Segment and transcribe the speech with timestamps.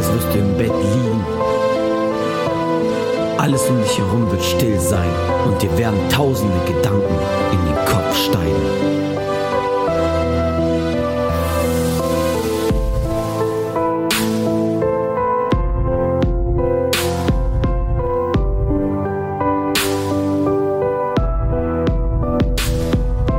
[0.00, 1.24] Tages wirst du im Bett liegen.
[3.38, 5.10] Alles um dich herum wird still sein
[5.46, 7.14] und dir werden tausende Gedanken
[7.52, 8.54] in den Kopf steigen.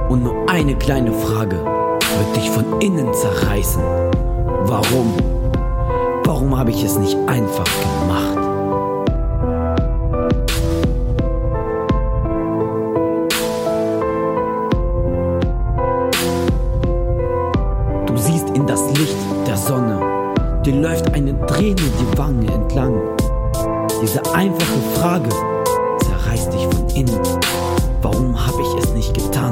[0.09, 3.81] Und nur eine kleine Frage wird dich von innen zerreißen.
[4.65, 5.13] Warum?
[6.23, 8.37] Warum habe ich es nicht einfach gemacht?
[18.05, 19.15] Du siehst in das Licht
[19.47, 19.99] der Sonne,
[20.65, 22.93] dir läuft eine Träne die Wange entlang.
[24.01, 25.29] Diese einfache Frage
[25.99, 27.19] zerreißt dich von innen.
[28.01, 29.51] Warum habe ich es nicht getan?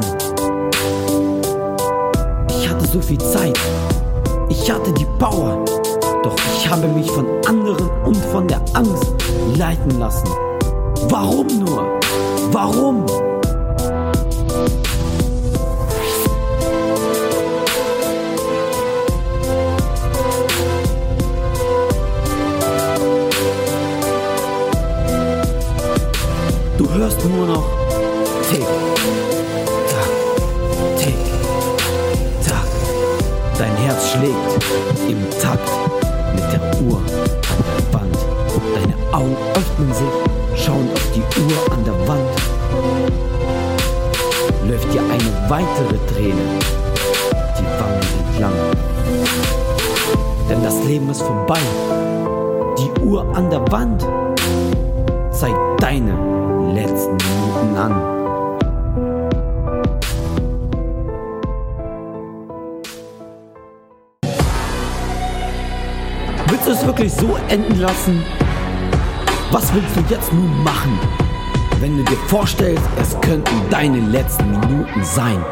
[2.50, 3.59] Ich hatte so viel Zeit.
[4.50, 5.64] Ich hatte die Power.
[6.23, 9.16] Doch ich habe mich von anderen und von der Angst
[9.58, 10.28] leiten lassen.
[11.09, 12.00] Warum nur?
[12.52, 13.06] Warum?
[26.78, 27.64] Du hörst nur noch
[28.50, 28.66] Tick,
[29.89, 31.16] Tack, Tick,
[32.45, 32.67] Tack.
[33.58, 35.89] Dein Herz schlägt im Takt
[36.33, 38.17] mit der Uhr an der Wand.
[38.75, 42.30] Deine Augen öffnen sich, schauen auf die Uhr an der Wand.
[44.67, 46.59] Läuft dir eine weitere Träne
[47.58, 48.54] die Wangen entlang.
[50.49, 51.59] Denn das Leben ist vorbei.
[52.77, 54.05] Die Uhr an der Wand
[55.31, 56.14] zeigt deine
[56.73, 58.18] letzten Minuten an.
[66.49, 68.23] Willst du es wirklich so enden lassen?
[69.52, 70.98] Was willst du jetzt nun machen,
[71.80, 75.45] wenn du dir vorstellst, es könnten deine letzten Minuten sein?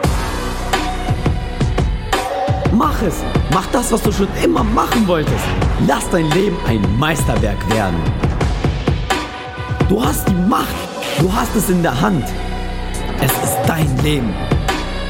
[2.71, 3.23] Mach es!
[3.53, 5.43] Mach das, was du schon immer machen wolltest.
[5.87, 7.97] Lass dein Leben ein Meisterwerk werden.
[9.89, 10.75] Du hast die Macht.
[11.19, 12.25] Du hast es in der Hand.
[13.19, 14.33] Es ist dein Leben.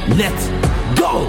[0.08, 0.50] Let's
[0.98, 1.28] go!